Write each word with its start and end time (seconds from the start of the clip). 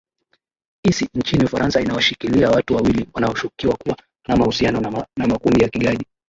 isi 0.83 1.07
nchini 1.13 1.45
ufarasa 1.45 1.81
inawashikilia 1.81 2.49
watu 2.49 2.75
wawili 2.75 3.07
wanaoshukiwa 3.13 3.75
kuwa 3.83 3.97
na 4.27 4.35
mahusiano 4.35 4.81
na 5.17 5.27
makundi 5.27 5.63
ya 5.63 5.69
kigaidi 5.69 6.05